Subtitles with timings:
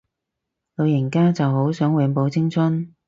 [0.75, 2.95] 老人家就好想永葆青春